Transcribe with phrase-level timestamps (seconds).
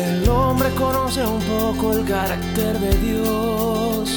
[0.00, 4.08] El hombre conoce un poco el carácter de Dios,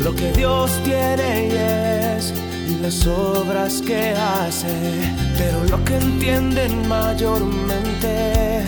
[0.00, 2.34] lo que Dios tiene y es,
[2.68, 8.64] y las obras que hace, pero lo que entienden mayormente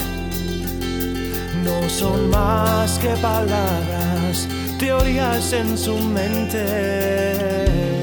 [1.62, 4.48] no son más que palabras,
[4.79, 7.98] teorías en su mente.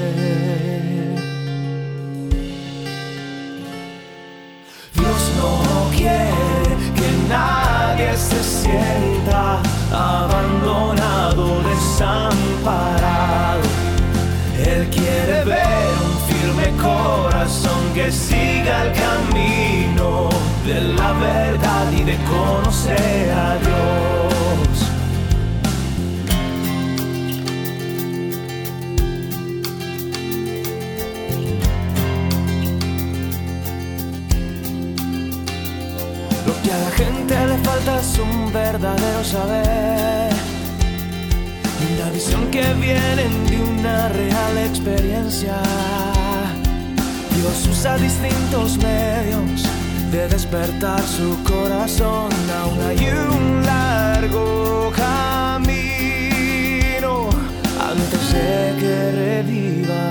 [8.66, 9.62] Sienta
[9.92, 13.62] abandonado, desamparado.
[14.58, 20.28] Él quiere ver un firme corazón que siga el camino
[20.66, 24.95] de la verdad y de conocer a Dios.
[36.46, 40.32] Lo que a la gente le falta es un verdadero saber.
[41.94, 45.56] Una visión que viene de una real experiencia.
[47.34, 49.64] Dios usa distintos medios
[50.12, 52.30] de despertar su corazón.
[52.60, 55.96] Aún hay un largo camino
[57.90, 60.06] antes de que reviva.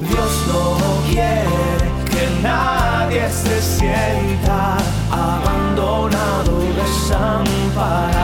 [0.00, 0.62] Dios no
[1.10, 1.43] quiere
[3.44, 4.76] se sienta
[5.10, 8.14] abandonado, desamparado.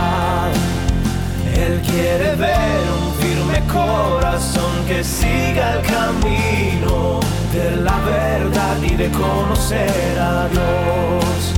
[1.54, 7.20] Él quiere ver un firme corazón que siga el camino
[7.52, 11.54] de la verdad y de conocer a Dios.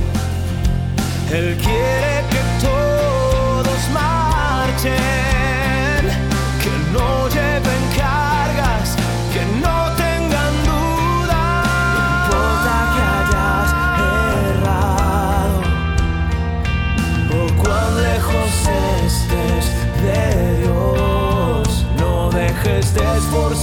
[1.31, 2.12] Él quiere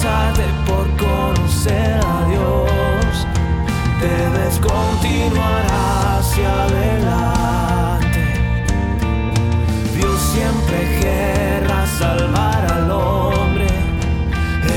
[0.00, 3.26] esforzarte por conocer a Dios.
[4.00, 8.08] Debes continuar hacia adelante.
[9.94, 13.66] Dios siempre querrá salvar al hombre.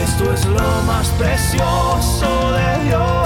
[0.03, 3.22] Esto es lo más precioso de Dios.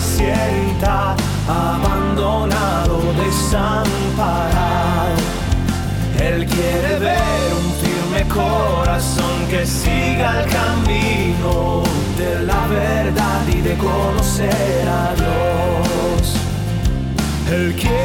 [0.00, 1.14] Sienta
[1.48, 4.60] abandonado, desamparado.
[6.18, 11.82] Él quiere ver un firme corazón que siga el camino
[12.18, 16.36] de la verdad y de conocer a Dios.
[17.50, 17.99] Él quiere